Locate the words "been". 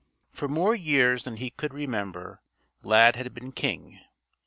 3.35-3.51